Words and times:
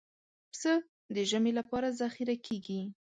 پسه 0.51 0.73
د 1.15 1.17
ژمي 1.29 1.51
لپاره 1.59 1.87
ذخیره 2.01 2.35
کېږي. 2.45 2.81